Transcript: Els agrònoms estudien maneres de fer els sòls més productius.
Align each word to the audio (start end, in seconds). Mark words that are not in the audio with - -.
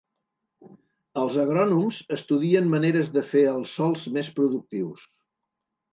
Els 1.23 1.35
agrònoms 1.43 1.99
estudien 2.17 2.73
maneres 2.73 3.13
de 3.19 3.25
fer 3.35 3.47
els 3.53 3.77
sòls 3.81 4.11
més 4.17 4.35
productius. 4.41 5.05